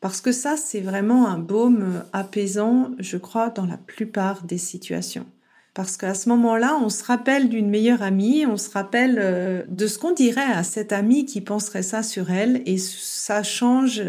parce 0.00 0.20
que 0.20 0.32
ça, 0.32 0.56
c'est 0.56 0.80
vraiment 0.80 1.28
un 1.28 1.38
baume 1.38 2.04
apaisant, 2.12 2.90
je 2.98 3.16
crois, 3.16 3.50
dans 3.50 3.66
la 3.66 3.76
plupart 3.76 4.44
des 4.44 4.58
situations. 4.58 5.26
Parce 5.74 5.96
qu'à 5.96 6.14
ce 6.14 6.28
moment-là, 6.28 6.78
on 6.82 6.88
se 6.88 7.04
rappelle 7.04 7.48
d'une 7.48 7.68
meilleure 7.68 8.02
amie, 8.02 8.46
on 8.46 8.56
se 8.56 8.70
rappelle 8.70 9.18
euh, 9.20 9.62
de 9.68 9.86
ce 9.86 9.98
qu'on 9.98 10.12
dirait 10.12 10.40
à 10.40 10.64
cette 10.64 10.92
amie 10.92 11.24
qui 11.24 11.40
penserait 11.40 11.82
ça 11.82 12.02
sur 12.02 12.30
elle, 12.30 12.62
et 12.66 12.78
ça 12.78 13.42
change 13.42 14.02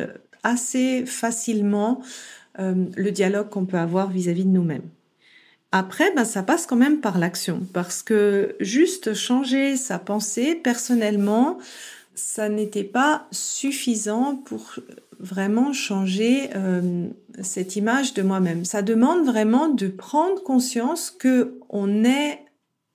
assez 0.43 1.05
facilement 1.05 2.01
euh, 2.59 2.85
le 2.95 3.11
dialogue 3.11 3.49
qu'on 3.49 3.65
peut 3.65 3.77
avoir 3.77 4.09
vis-à-vis 4.09 4.41
-vis 4.41 4.45
de 4.45 4.51
nous-mêmes. 4.51 4.89
Après, 5.71 6.11
ben, 6.15 6.25
ça 6.25 6.41
passe 6.41 6.65
quand 6.65 6.75
même 6.75 6.99
par 6.99 7.19
l'action, 7.19 7.61
parce 7.73 8.01
que 8.01 8.55
juste 8.59 9.13
changer 9.13 9.77
sa 9.77 9.99
pensée, 9.99 10.55
personnellement, 10.55 11.59
ça 12.15 12.49
n'était 12.49 12.83
pas 12.83 13.27
suffisant 13.31 14.35
pour 14.35 14.75
vraiment 15.19 15.71
changer 15.71 16.49
euh, 16.55 17.07
cette 17.43 17.75
image 17.75 18.13
de 18.15 18.23
moi-même. 18.23 18.65
Ça 18.65 18.81
demande 18.81 19.25
vraiment 19.25 19.69
de 19.69 19.87
prendre 19.87 20.41
conscience 20.41 21.11
que 21.11 21.59
on 21.69 22.03
est 22.03 22.39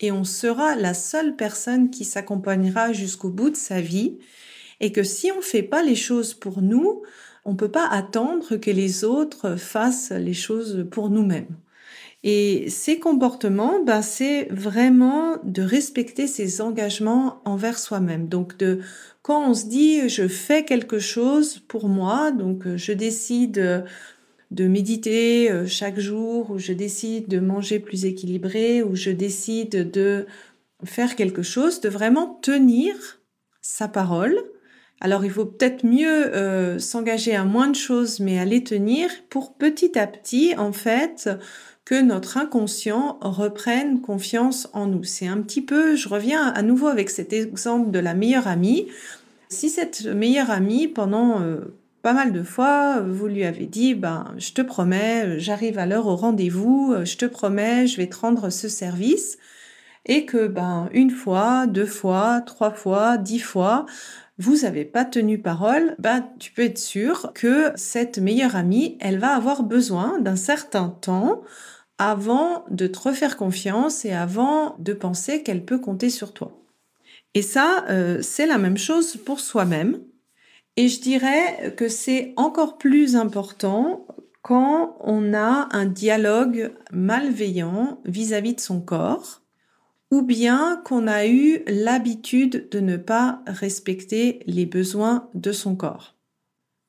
et 0.01 0.11
on 0.11 0.25
sera 0.25 0.75
la 0.75 0.95
seule 0.95 1.37
personne 1.37 1.91
qui 1.91 2.05
s'accompagnera 2.05 2.93
jusqu'au 2.93 3.31
bout 3.31 3.51
de 3.51 3.57
sa 3.57 3.81
vie, 3.81 4.19
et 4.81 4.91
que 4.91 5.05
si 5.05 5.31
on 5.31 5.41
fait 5.41 5.63
pas 5.63 5.85
les 5.85 5.95
choses 5.95 6.35
pour 6.35 6.61
nous, 6.61 7.03
on 7.45 7.55
peut 7.55 7.71
pas 7.71 7.87
attendre 7.87 8.57
que 8.57 8.71
les 8.71 9.05
autres 9.05 9.55
fassent 9.55 10.11
les 10.11 10.35
choses 10.35 10.87
pour 10.91 11.09
nous-mêmes. 11.11 11.55
Et 12.27 12.71
ces 12.71 12.99
comportements, 12.99 13.85
ben, 13.85 14.01
c'est 14.01 14.49
vraiment 14.51 15.37
de 15.45 15.63
respecter 15.63 16.27
ses 16.27 16.63
engagements 16.63 17.43
envers 17.45 17.79
soi-même. 17.79 18.29
Donc, 18.29 18.57
de 18.57 18.81
quand 19.23 19.49
on 19.49 19.55
se 19.55 19.67
dit 19.67 20.09
je 20.09 20.27
fais 20.27 20.65
quelque 20.65 20.99
chose 20.99 21.59
pour 21.69 21.89
moi, 21.89 22.33
donc 22.33 22.67
euh, 22.67 22.77
je 22.77 22.93
décide 22.93 23.85
de 24.51 24.69
méditer 24.69 25.51
euh, 25.51 25.67
chaque 25.67 25.99
jour, 25.99 26.51
ou 26.51 26.59
je 26.59 26.73
décide 26.73 27.29
de 27.29 27.41
manger 27.41 27.79
plus 27.79 28.05
équilibré, 28.05 28.83
ou 28.83 28.95
je 28.95 29.11
décide 29.11 29.91
de 29.91 30.27
faire 30.85 31.17
quelque 31.17 31.43
chose, 31.43 31.81
de 31.81 31.89
vraiment 31.89 32.39
tenir 32.43 32.95
sa 33.61 33.89
parole. 33.89 34.37
Alors 35.01 35.25
il 35.25 35.31
faut 35.31 35.45
peut-être 35.45 35.85
mieux 35.85 36.35
euh, 36.35 36.79
s'engager 36.79 37.35
à 37.35 37.45
moins 37.45 37.69
de 37.69 37.77
choses, 37.77 38.21
mais 38.21 38.39
à 38.39 38.45
les 38.45 38.63
tenir 38.65 39.11
pour 39.29 39.55
petit 39.55 39.99
à 39.99 40.07
petit, 40.07 40.55
en 40.57 40.73
fait, 40.73 41.29
que 41.85 42.01
notre 42.01 42.39
inconscient 42.39 43.19
reprenne 43.21 44.01
confiance 44.01 44.69
en 44.73 44.87
nous. 44.87 45.05
C'est 45.05 45.27
un 45.27 45.41
petit 45.43 45.61
peu, 45.61 45.97
je 45.97 46.09
reviens 46.09 46.49
à 46.49 46.63
nouveau 46.63 46.87
avec 46.87 47.11
cet 47.11 47.33
exemple 47.33 47.91
de 47.91 47.99
la 47.99 48.15
meilleure 48.15 48.49
amie. 48.49 48.89
Si 49.51 49.69
cette 49.69 50.05
meilleure 50.07 50.51
amie, 50.51 50.89
pendant 50.89 51.43
euh, 51.43 51.77
pas 52.03 52.15
mal 52.15 52.33
de 52.33 52.43
fois, 52.43 53.01
vous 53.01 53.27
lui 53.27 53.45
avez 53.45 53.67
dit, 53.67 53.95
ben, 53.95 54.35
je 54.39 54.53
te 54.53 54.63
promets, 54.63 55.39
j'arrive 55.39 55.79
à 55.79 55.87
l'heure 55.87 56.07
au 56.07 56.17
rendez-vous, 56.17 56.95
je 57.05 57.17
te 57.17 57.27
promets, 57.27 57.87
je 57.87 57.99
vais 57.99 58.09
te 58.09 58.17
rendre 58.17 58.51
ce 58.51 58.69
service, 58.69 59.39
et 60.07 60.27
que, 60.27 60.47
ben, 60.47 60.89
une 60.93 61.11
fois, 61.11 61.67
deux 61.67 61.87
fois, 61.87 62.41
trois 62.41 62.73
fois, 62.73 63.17
dix 63.17 63.39
fois, 63.39 63.87
vous 64.39 64.59
n'avez 64.59 64.85
pas 64.85 65.05
tenu 65.05 65.39
parole, 65.39 65.95
ben, 65.99 66.27
tu 66.39 66.53
peux 66.53 66.63
être 66.63 66.79
sûr 66.79 67.33
que 67.35 67.73
cette 67.77 68.19
meilleure 68.19 68.57
amie, 68.57 68.99
elle 69.01 69.19
va 69.19 69.35
avoir 69.35 69.63
besoin 69.63 70.19
d'un 70.19 70.37
certain 70.37 70.89
temps 70.89 71.43
avant 71.99 72.65
de 72.71 72.87
te 72.87 72.99
refaire 72.99 73.37
confiance 73.37 74.05
et 74.05 74.13
avant 74.13 74.77
de 74.79 74.93
penser 74.93 75.43
qu'elle 75.43 75.65
peut 75.65 75.79
compter 75.79 76.11
sur 76.11 76.33
toi. 76.33 76.61
Et 77.35 77.43
ça, 77.43 77.85
euh, 77.89 78.21
c'est 78.23 78.47
la 78.47 78.59
même 78.59 78.79
chose 78.79 79.17
pour 79.17 79.41
soi-même. 79.41 80.01
Et 80.77 80.89
je 80.89 81.01
dirais 81.01 81.75
que 81.77 81.89
c'est 81.89 82.33
encore 82.37 82.79
plus 82.79 83.17
important 83.17 84.07
quand 84.43 84.97
on 85.01 85.33
a 85.35 85.69
un 85.71 85.87
dialogue 85.87 86.73
malveillant 86.93 88.01
vis-à-vis 88.05 88.55
de 88.55 88.61
son 88.61 88.81
corps, 88.81 89.43
ou 90.11 90.23
bien 90.23 90.83
qu'on 90.85 91.07
a 91.07 91.27
eu 91.27 91.63
l'habitude 91.67 92.69
de 92.71 92.81
ne 92.81 92.97
pas 92.97 93.41
respecter 93.47 94.41
les 94.47 94.67
besoins 94.67 95.29
de 95.35 95.51
son 95.51 95.77
corps. 95.77 96.14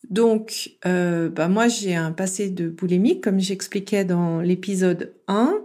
Donc, 0.10 0.72
euh, 0.86 1.30
bah 1.30 1.48
moi, 1.48 1.68
j'ai 1.68 1.96
un 1.96 2.12
passé 2.12 2.50
de 2.50 2.70
boulimie, 2.70 3.22
comme 3.22 3.40
j'expliquais 3.40 4.06
dans 4.06 4.40
l'épisode 4.40 5.14
1. 5.28 5.62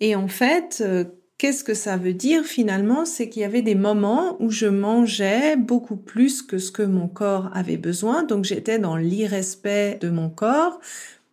Et 0.00 0.14
en 0.16 0.28
fait, 0.28 0.82
euh, 0.84 1.04
qu'est-ce 1.38 1.64
que 1.64 1.74
ça 1.74 1.96
veut 1.96 2.12
dire 2.12 2.44
finalement? 2.44 3.04
C'est 3.04 3.28
qu'il 3.28 3.42
y 3.42 3.44
avait 3.44 3.62
des 3.62 3.74
moments 3.74 4.36
où 4.40 4.50
je 4.50 4.66
mangeais 4.66 5.56
beaucoup 5.56 5.96
plus 5.96 6.42
que 6.42 6.58
ce 6.58 6.72
que 6.72 6.82
mon 6.82 7.08
corps 7.08 7.50
avait 7.54 7.76
besoin. 7.76 8.22
Donc, 8.22 8.44
j'étais 8.44 8.78
dans 8.78 8.96
l'irrespect 8.96 9.98
de 10.00 10.10
mon 10.10 10.30
corps. 10.30 10.80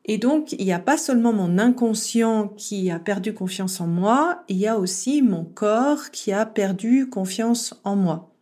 Et 0.05 0.17
donc, 0.17 0.53
il 0.53 0.63
n'y 0.63 0.73
a 0.73 0.79
pas 0.79 0.97
seulement 0.97 1.33
mon 1.33 1.57
inconscient 1.57 2.47
qui 2.47 2.89
a 2.91 2.99
perdu 2.99 3.33
confiance 3.33 3.81
en 3.81 3.87
moi, 3.87 4.43
il 4.47 4.55
y 4.55 4.65
a 4.67 4.79
aussi 4.79 5.21
mon 5.21 5.43
corps 5.43 6.11
qui 6.11 6.31
a 6.31 6.45
perdu 6.45 7.09
confiance 7.09 7.79
en 7.83 7.97
moi. 7.97 8.36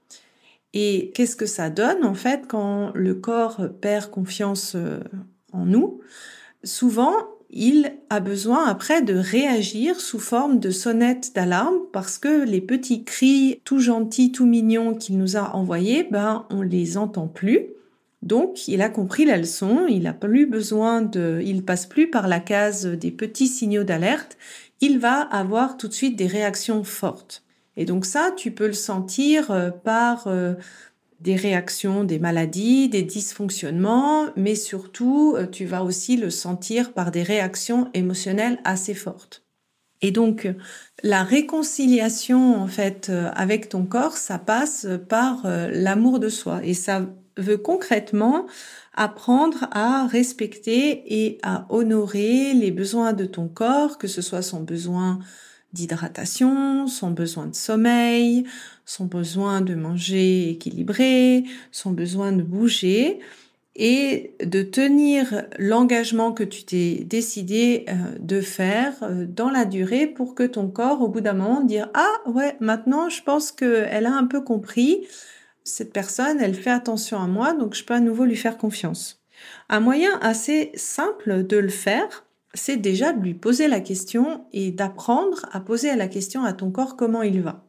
Et 0.75 1.11
qu'est-ce 1.15 1.37
que 1.37 1.45
ça 1.45 1.69
donne 1.69 2.03
en 2.03 2.13
fait 2.13 2.43
quand 2.47 2.91
le 2.93 3.15
corps 3.15 3.61
perd 3.81 4.11
confiance 4.11 4.73
euh, 4.75 4.99
en 5.53 5.65
nous? 5.65 6.01
Souvent, 6.65 7.13
il 7.49 7.93
a 8.09 8.19
besoin 8.19 8.65
après 8.65 9.01
de 9.01 9.15
réagir 9.15 10.01
sous 10.01 10.19
forme 10.19 10.59
de 10.59 10.71
sonnette 10.71 11.33
d'alarme 11.33 11.79
parce 11.93 12.17
que 12.17 12.43
les 12.43 12.59
petits 12.59 13.05
cris 13.05 13.61
tout 13.63 13.79
gentils, 13.79 14.33
tout 14.33 14.45
mignons 14.45 14.95
qu'il 14.95 15.17
nous 15.17 15.37
a 15.37 15.55
envoyés, 15.55 16.05
ben 16.11 16.45
on 16.49 16.61
les 16.61 16.97
entend 16.97 17.27
plus. 17.27 17.67
Donc, 18.21 18.67
il 18.67 18.81
a 18.81 18.89
compris 18.89 19.23
la 19.23 19.37
leçon, 19.37 19.85
il 19.87 20.07
a 20.07 20.13
plus 20.13 20.45
besoin 20.45 21.01
de, 21.01 21.41
il 21.45 21.63
passe 21.63 21.85
plus 21.85 22.09
par 22.09 22.27
la 22.27 22.41
case 22.41 22.85
des 22.85 23.11
petits 23.11 23.47
signaux 23.47 23.83
d'alerte, 23.83 24.37
il 24.81 24.99
va 24.99 25.21
avoir 25.21 25.77
tout 25.77 25.87
de 25.87 25.93
suite 25.93 26.17
des 26.17 26.27
réactions 26.27 26.83
fortes. 26.83 27.44
Et 27.77 27.85
donc 27.85 28.05
ça, 28.05 28.31
tu 28.35 28.51
peux 28.51 28.67
le 28.67 28.73
sentir 28.73 29.51
euh, 29.51 29.69
par 29.69 30.27
euh, 30.27 30.53
des 31.19 31.35
réactions, 31.35 32.03
des 32.03 32.19
maladies, 32.19 32.89
des 32.89 33.03
dysfonctionnements, 33.03 34.27
mais 34.35 34.55
surtout, 34.55 35.35
euh, 35.35 35.47
tu 35.47 35.65
vas 35.65 35.83
aussi 35.83 36.17
le 36.17 36.29
sentir 36.29 36.93
par 36.93 37.11
des 37.11 37.23
réactions 37.23 37.89
émotionnelles 37.93 38.59
assez 38.63 38.93
fortes. 38.93 39.43
Et 40.01 40.11
donc, 40.11 40.47
la 41.03 41.23
réconciliation, 41.23 42.61
en 42.61 42.67
fait, 42.67 43.09
avec 43.33 43.69
ton 43.69 43.85
corps, 43.85 44.17
ça 44.17 44.37
passe 44.37 44.85
par 45.07 45.47
l'amour 45.47 46.19
de 46.19 46.27
soi. 46.29 46.59
Et 46.63 46.73
ça 46.73 47.07
veut 47.37 47.57
concrètement 47.57 48.45
apprendre 48.93 49.67
à 49.71 50.05
respecter 50.05 51.01
et 51.07 51.39
à 51.43 51.65
honorer 51.69 52.53
les 52.53 52.71
besoins 52.71 53.13
de 53.13 53.25
ton 53.25 53.47
corps, 53.47 53.97
que 53.97 54.07
ce 54.07 54.21
soit 54.21 54.41
son 54.41 54.61
besoin 54.61 55.19
d'hydratation, 55.75 56.87
son 56.87 57.11
besoin 57.11 57.45
de 57.45 57.55
sommeil, 57.55 58.45
son 58.85 59.05
besoin 59.05 59.61
de 59.61 59.75
manger 59.75 60.49
équilibré, 60.49 61.43
son 61.71 61.91
besoin 61.91 62.31
de 62.31 62.41
bouger 62.41 63.19
et 63.75 64.33
de 64.43 64.63
tenir 64.63 65.45
l'engagement 65.59 66.31
que 66.31 66.43
tu 66.43 66.63
t'es 66.63 67.03
décidé 67.05 67.85
euh, 67.89 68.17
de 68.19 68.39
faire 68.39 68.93
euh, 69.03 69.25
dans 69.27 69.49
la 69.49 69.65
durée 69.65 70.07
pour 70.07 70.33
que 70.33 70.43
ton 70.43 70.69
corps, 70.69 71.01
au 71.01 71.09
bout 71.09 71.21
d'un 71.21 71.33
moment, 71.33 71.61
dire 71.61 71.89
ah 71.93 72.29
ouais 72.29 72.55
maintenant 72.61 73.09
je 73.09 73.21
pense 73.21 73.51
qu'elle 73.51 74.05
a 74.05 74.13
un 74.13 74.25
peu 74.25 74.41
compris 74.41 75.05
cette 75.65 75.91
personne, 75.91 76.39
elle 76.39 76.53
fait 76.53 76.71
attention 76.71 77.19
à 77.19 77.27
moi 77.27 77.53
donc 77.53 77.73
je 77.75 77.83
peux 77.83 77.93
à 77.93 77.99
nouveau 77.99 78.23
lui 78.23 78.37
faire 78.37 78.57
confiance. 78.57 79.21
Un 79.67 79.81
moyen 79.81 80.17
assez 80.21 80.71
simple 80.75 81.45
de 81.45 81.57
le 81.57 81.69
faire, 81.69 82.25
c'est 82.55 82.77
déjà 82.77 83.13
de 83.13 83.21
lui 83.21 83.35
poser 83.35 83.67
la 83.67 83.79
question 83.79 84.45
et 84.51 84.71
d'apprendre 84.71 85.45
à 85.51 85.59
poser 85.59 85.95
la 85.95 86.07
question 86.07 86.43
à 86.43 86.53
ton 86.53 86.71
corps 86.71 86.95
comment 86.95 87.21
il 87.21 87.41
va. 87.41 87.63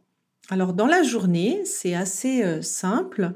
Alors 0.48 0.72
dans 0.72 0.86
la 0.86 1.02
journée, 1.02 1.62
c'est 1.64 1.94
assez 1.94 2.42
euh, 2.42 2.62
simple 2.62 3.34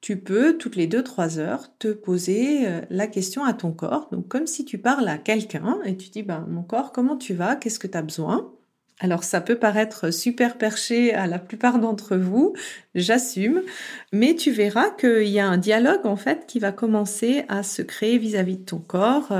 tu 0.00 0.16
peux 0.18 0.56
toutes 0.56 0.76
les 0.76 0.86
2-3 0.86 1.38
heures 1.38 1.76
te 1.78 1.88
poser 1.88 2.68
euh, 2.68 2.80
la 2.90 3.08
question 3.08 3.44
à 3.44 3.52
ton 3.52 3.72
corps, 3.72 4.08
donc 4.12 4.28
comme 4.28 4.46
si 4.46 4.64
tu 4.64 4.78
parles 4.78 5.08
à 5.08 5.18
quelqu'un 5.18 5.78
et 5.84 5.96
tu 5.96 6.10
dis 6.10 6.22
ben, 6.22 6.46
mon 6.48 6.62
corps 6.62 6.92
comment 6.92 7.16
tu 7.16 7.34
vas, 7.34 7.56
qu'est-ce 7.56 7.80
que 7.80 7.88
tu 7.88 7.98
as 7.98 8.02
besoin? 8.02 8.52
Alors 9.00 9.24
ça 9.24 9.40
peut 9.40 9.58
paraître 9.58 10.12
super 10.12 10.58
perché 10.58 11.12
à 11.12 11.26
la 11.26 11.40
plupart 11.40 11.80
d'entre 11.80 12.16
vous, 12.16 12.54
j'assume, 12.94 13.62
mais 14.12 14.36
tu 14.36 14.52
verras 14.52 14.90
qu'il 14.90 15.28
y 15.28 15.40
a 15.40 15.48
un 15.48 15.58
dialogue 15.58 16.06
en 16.06 16.16
fait 16.16 16.46
qui 16.46 16.60
va 16.60 16.70
commencer 16.70 17.44
à 17.48 17.62
se 17.62 17.82
créer 17.82 18.16
vis-à-vis 18.16 18.58
de 18.58 18.64
ton 18.64 18.78
corps. 18.78 19.32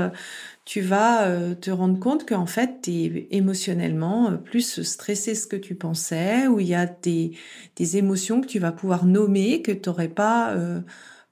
Euh, 0.67 0.79
tu 0.79 0.81
vas 0.81 1.27
euh, 1.27 1.55
te 1.55 1.71
rendre 1.71 1.99
compte 1.99 2.27
qu'en 2.27 2.45
fait, 2.45 2.81
tu 2.83 2.91
es 2.91 3.27
émotionnellement 3.31 4.31
euh, 4.31 4.37
plus 4.37 4.81
stressé 4.83 5.35
ce 5.35 5.47
que 5.47 5.55
tu 5.55 5.75
pensais, 5.75 6.47
ou 6.47 6.59
il 6.59 6.67
y 6.67 6.75
a 6.75 6.85
des, 6.85 7.31
des 7.75 7.97
émotions 7.97 8.41
que 8.41 8.47
tu 8.47 8.59
vas 8.59 8.71
pouvoir 8.71 9.05
nommer 9.05 9.61
que 9.61 9.71
tu 9.71 9.89
n'aurais 9.89 10.09
pas 10.09 10.55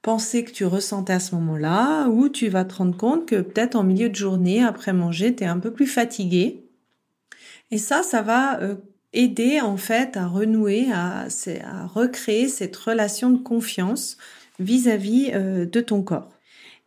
pensé 0.02 0.44
que 0.44 0.52
tu 0.52 0.64
ressentais 0.64 1.14
à 1.14 1.20
ce 1.20 1.34
moment-là, 1.34 2.08
ou 2.08 2.28
tu 2.28 2.48
vas 2.48 2.64
te 2.64 2.76
rendre 2.76 2.96
compte 2.96 3.26
que 3.26 3.40
peut-être 3.40 3.76
en 3.76 3.84
milieu 3.84 4.08
de 4.08 4.14
journée, 4.14 4.62
après 4.64 4.92
manger, 4.92 5.34
tu 5.34 5.44
es 5.44 5.46
un 5.46 5.58
peu 5.58 5.72
plus 5.72 5.86
fatigué 5.86 6.66
et 7.70 7.78
ça, 7.78 8.02
ça 8.02 8.22
va 8.22 8.60
euh, 8.60 8.76
aider 9.12 9.60
en 9.60 9.76
fait 9.76 10.16
à 10.16 10.26
renouer, 10.26 10.88
à, 10.92 11.26
à, 11.64 11.86
recréer 11.86 12.48
cette 12.48 12.76
relation 12.76 13.30
de 13.30 13.42
confiance 13.42 14.16
vis-à-vis 14.58 15.30
euh, 15.34 15.66
de 15.66 15.80
ton 15.80 16.02
corps. 16.02 16.30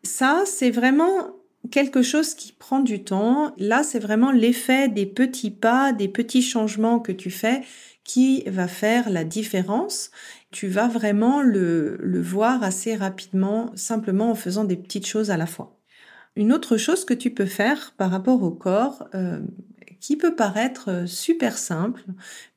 Ça, 0.03 0.43
c'est 0.45 0.71
vraiment 0.71 1.35
quelque 1.71 2.01
chose 2.01 2.33
qui 2.33 2.51
prend 2.53 2.79
du 2.79 3.03
temps. 3.03 3.53
Là, 3.57 3.83
c'est 3.83 3.99
vraiment 3.99 4.31
l'effet 4.31 4.87
des 4.87 5.05
petits 5.05 5.51
pas, 5.51 5.93
des 5.93 6.07
petits 6.07 6.41
changements 6.41 6.99
que 6.99 7.11
tu 7.11 7.31
fais 7.31 7.61
qui 8.03 8.43
va 8.47 8.67
faire 8.67 9.09
la 9.09 9.23
différence. 9.23 10.09
Tu 10.51 10.67
vas 10.67 10.87
vraiment 10.87 11.41
le, 11.41 11.99
voir 12.21 12.63
assez 12.63 12.95
rapidement, 12.95 13.71
simplement 13.75 14.31
en 14.31 14.35
faisant 14.35 14.63
des 14.63 14.77
petites 14.77 15.05
choses 15.05 15.29
à 15.29 15.37
la 15.37 15.45
fois. 15.45 15.77
Une 16.35 16.53
autre 16.53 16.77
chose 16.77 17.05
que 17.05 17.13
tu 17.13 17.31
peux 17.31 17.45
faire 17.45 17.93
par 17.97 18.09
rapport 18.09 18.41
au 18.41 18.51
corps, 18.51 19.07
euh, 19.13 19.39
qui 19.99 20.17
peut 20.17 20.35
paraître 20.35 20.89
euh, 20.89 21.05
super 21.05 21.57
simple, 21.57 22.03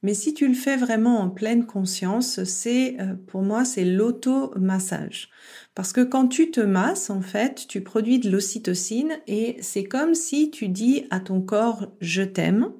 mais 0.02 0.14
si 0.14 0.34
tu 0.34 0.48
le 0.48 0.54
fais 0.54 0.76
vraiment 0.76 1.20
en 1.20 1.30
pleine 1.30 1.66
conscience, 1.66 2.44
c'est 2.44 2.96
euh, 3.00 3.14
pour 3.26 3.42
moi 3.42 3.64
c'est 3.64 3.84
l'auto-massage. 3.84 5.30
Parce 5.74 5.92
que 5.92 6.02
quand 6.02 6.28
tu 6.28 6.50
te 6.50 6.60
masses, 6.60 7.10
en 7.10 7.22
fait, 7.22 7.66
tu 7.68 7.80
produis 7.82 8.18
de 8.18 8.30
l'ocytocine 8.30 9.18
et 9.26 9.56
c'est 9.60 9.84
comme 9.84 10.14
si 10.14 10.50
tu 10.50 10.68
dis 10.68 11.06
à 11.10 11.20
ton 11.20 11.40
corps 11.40 11.88
je 12.00 12.22
t'aime. 12.22 12.72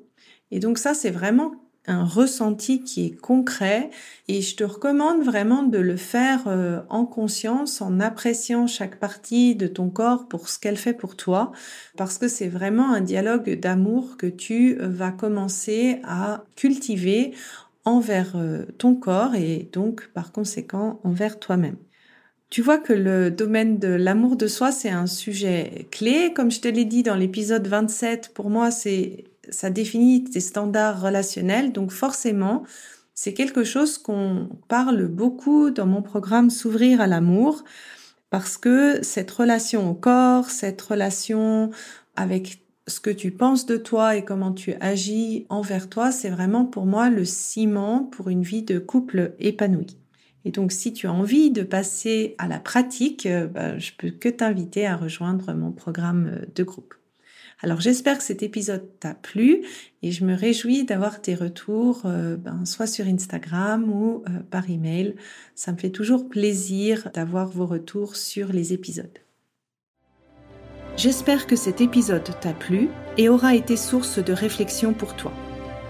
Et 0.51 0.59
donc 0.59 0.79
ça, 0.79 0.93
c'est 0.95 1.11
vraiment 1.11 1.62
un 1.87 2.05
ressenti 2.05 2.83
qui 2.83 3.07
est 3.07 3.17
concret 3.17 3.91
et 4.29 4.41
je 4.41 4.57
te 4.57 4.65
recommande 4.65 5.23
vraiment 5.23 5.63
de 5.63 5.79
le 5.79 5.97
faire 5.97 6.45
euh, 6.47 6.81
en 6.89 7.05
conscience, 7.07 7.81
en 7.81 7.99
appréciant 7.99 8.67
chaque 8.67 8.99
partie 9.01 9.57
de 9.57 9.67
ton 9.67 9.91
corps 9.91 10.29
pour 10.29 10.49
ce 10.49 10.59
qu'elle 10.59 10.77
fait 10.77 10.93
pour 10.93 11.17
toi, 11.17 11.53
parce 11.97 12.19
que 12.19 12.29
c'est 12.29 12.49
vraiment 12.49 12.93
un 12.93 13.01
dialogue 13.01 13.59
d'amour 13.59 14.17
que 14.17 14.27
tu 14.27 14.75
vas 14.75 15.11
commencer 15.11 16.01
à 16.05 16.45
cultiver 16.57 17.33
envers 17.85 18.37
euh, 18.37 18.65
ton 18.79 18.95
corps 18.95 19.35
et 19.35 19.69
donc 19.73 20.09
par 20.15 20.33
conséquent 20.33 21.01
envers 21.05 21.39
toi-même. 21.39 21.77
Tu 22.51 22.61
vois 22.61 22.79
que 22.79 22.93
le 22.93 23.31
domaine 23.31 23.79
de 23.79 23.89
l'amour 23.89 24.37
de 24.37 24.47
soi, 24.47 24.73
c'est 24.73 24.91
un 24.91 25.07
sujet 25.07 25.89
clé. 25.91 26.35
Comme 26.35 26.51
je 26.51 26.61
te 26.61 26.69
l'ai 26.69 26.85
dit 26.85 27.03
dans 27.03 27.15
l'épisode 27.15 27.67
27, 27.67 28.33
pour 28.35 28.51
moi, 28.51 28.71
c'est 28.71 29.25
ça 29.49 29.71
définit 29.71 30.25
tes 30.25 30.41
standards 30.41 31.01
relationnels. 31.01 31.73
Donc 31.73 31.91
forcément, 31.91 32.65
c'est 33.15 33.35
quelque 33.35 33.65
chose 33.65 33.99
qu'on 33.99 34.49
parle 34.69 35.07
beaucoup 35.07 35.71
dans 35.71 35.87
mon 35.87 36.03
programme 36.03 36.51
S'ouvrir 36.51 37.01
à 37.01 37.07
l'amour, 37.07 37.65
parce 38.31 38.57
que 38.57 39.03
cette 39.03 39.31
relation 39.31 39.91
au 39.91 39.95
corps, 39.95 40.49
cette 40.51 40.81
relation 40.81 41.71
avec 42.17 42.63
ce 42.89 43.01
que 43.01 43.11
tu 43.11 43.31
penses 43.31 43.67
de 43.67 43.77
toi 43.77 44.17
et 44.17 44.25
comment 44.25 44.53
tu 44.53 44.75
agis 44.81 45.47
envers 45.51 45.89
toi, 45.89 46.11
c'est 46.11 46.31
vraiment 46.31 46.65
pour 46.65 46.87
moi 46.87 47.11
le 47.11 47.25
ciment 47.25 48.05
pour 48.05 48.29
une 48.29 48.43
vie 48.43 48.63
de 48.63 48.79
couple 48.79 49.35
épanouie. 49.39 49.99
Et 50.45 50.51
donc, 50.51 50.73
si 50.73 50.93
tu 50.93 51.07
as 51.07 51.13
envie 51.13 51.51
de 51.51 51.63
passer 51.63 52.35
à 52.39 52.49
la 52.49 52.59
pratique, 52.59 53.27
euh, 53.27 53.47
bah, 53.47 53.79
je 53.79 53.93
peux 53.97 54.11
que 54.11 54.29
t'inviter 54.29 54.87
à 54.87 54.97
rejoindre 54.97 55.55
mon 55.55 55.71
programme 55.71 56.41
de 56.55 56.65
groupe. 56.65 56.95
Alors 57.63 57.81
j'espère 57.81 58.19
que 58.19 58.25
cet 58.25 58.43
épisode 58.43 58.89
t'a 58.99 59.15
plu 59.15 59.63
et 60.03 60.11
je 60.11 60.25
me 60.25 60.35
réjouis 60.35 60.85
d'avoir 60.85 61.23
tes 61.23 61.37
retours, 61.37 62.03
euh, 62.07 62.37
ben, 62.37 62.65
soit 62.67 62.89
sur 62.89 63.07
Instagram 63.07 63.89
ou 63.89 64.25
euh, 64.29 64.41
par 64.51 64.69
email. 64.69 65.15
Ça 65.55 65.71
me 65.71 65.77
fait 65.77 65.91
toujours 65.91 66.29
plaisir 66.29 67.09
d'avoir 67.15 67.49
vos 67.49 67.67
retours 67.67 68.17
sur 68.17 68.49
les 68.49 68.73
épisodes. 68.73 69.19
J'espère 70.97 71.47
que 71.47 71.57
cet 71.57 71.81
épisode 71.81 72.29
t'a 72.41 72.53
plu 72.53 72.89
et 73.17 73.29
aura 73.29 73.55
été 73.55 73.77
source 73.77 74.19
de 74.19 74.33
réflexion 74.33 74.93
pour 74.93 75.15
toi. 75.15 75.33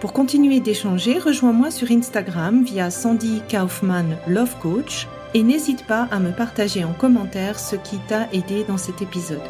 Pour 0.00 0.12
continuer 0.12 0.60
d'échanger, 0.60 1.18
rejoins-moi 1.18 1.70
sur 1.70 1.90
Instagram 1.90 2.64
via 2.64 2.90
Sandy 2.90 3.40
Kaufman 3.50 4.16
Love 4.28 4.58
Coach 4.60 5.08
et 5.32 5.42
n'hésite 5.42 5.86
pas 5.86 6.06
à 6.10 6.18
me 6.18 6.32
partager 6.32 6.84
en 6.84 6.92
commentaire 6.92 7.58
ce 7.58 7.76
qui 7.76 7.98
t'a 8.08 8.28
aidé 8.32 8.64
dans 8.64 8.78
cet 8.78 9.00
épisode. 9.00 9.40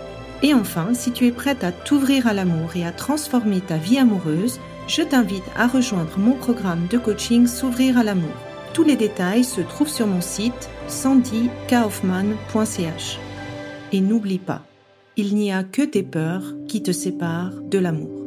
Et 0.43 0.55
enfin, 0.55 0.95
si 0.95 1.13
tu 1.13 1.27
es 1.27 1.33
prête 1.33 1.63
à 1.63 1.71
t'ouvrir 1.71 2.27
à 2.27 2.33
l'amour 2.33 2.75
et 2.75 2.85
à 2.85 2.91
transformer 2.91 3.61
ta 3.61 3.77
vie 3.77 3.99
amoureuse, 3.99 4.59
je 4.89 5.03
t'invite 5.03 5.45
à 5.57 5.69
rejoindre 5.69 6.19
mon 6.19 6.33
programme 6.33 6.89
de 6.91 6.99
coaching 6.99 7.47
S'ouvrir 7.47 7.99
à 7.99 8.03
l'amour. 8.03 8.35
Tous 8.75 8.83
les 8.83 8.97
détails 8.97 9.45
se 9.45 9.61
trouvent 9.61 9.89
sur 9.89 10.09
mon 10.09 10.21
site 10.21 10.69
sandykaufman.ch. 10.89 13.21
Et 13.93 14.01
n'oublie 14.01 14.39
pas, 14.39 14.63
il 15.17 15.37
n'y 15.37 15.53
a 15.53 15.63
que 15.63 15.83
tes 15.83 16.03
peurs 16.03 16.55
qui 16.67 16.83
te 16.83 16.91
séparent 16.91 17.61
de 17.63 17.79
l'amour. 17.79 18.22